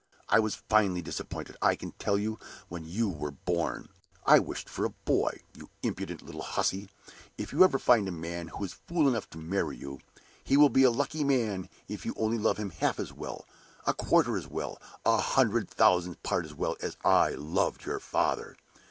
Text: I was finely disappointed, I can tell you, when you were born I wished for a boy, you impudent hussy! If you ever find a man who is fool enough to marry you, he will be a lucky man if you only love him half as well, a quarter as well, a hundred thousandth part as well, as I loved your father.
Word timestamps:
I 0.29 0.39
was 0.39 0.55
finely 0.55 1.03
disappointed, 1.03 1.57
I 1.61 1.75
can 1.75 1.91
tell 1.91 2.17
you, 2.17 2.39
when 2.69 2.85
you 2.85 3.07
were 3.07 3.29
born 3.29 3.89
I 4.25 4.39
wished 4.39 4.67
for 4.67 4.83
a 4.83 4.89
boy, 4.89 5.41
you 5.53 5.69
impudent 5.83 6.27
hussy! 6.35 6.89
If 7.37 7.53
you 7.53 7.63
ever 7.63 7.77
find 7.77 8.07
a 8.07 8.11
man 8.11 8.47
who 8.47 8.63
is 8.63 8.73
fool 8.73 9.07
enough 9.07 9.29
to 9.29 9.37
marry 9.37 9.77
you, 9.77 9.99
he 10.43 10.57
will 10.57 10.69
be 10.69 10.81
a 10.85 10.89
lucky 10.89 11.23
man 11.23 11.69
if 11.87 12.03
you 12.03 12.15
only 12.17 12.39
love 12.39 12.57
him 12.57 12.71
half 12.71 12.99
as 12.99 13.13
well, 13.13 13.45
a 13.85 13.93
quarter 13.93 14.35
as 14.37 14.47
well, 14.47 14.81
a 15.05 15.19
hundred 15.19 15.69
thousandth 15.69 16.23
part 16.23 16.45
as 16.45 16.55
well, 16.55 16.77
as 16.81 16.97
I 17.05 17.33
loved 17.37 17.85
your 17.85 17.99
father. 17.99 18.57